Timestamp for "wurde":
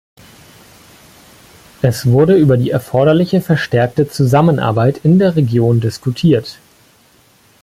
2.07-2.35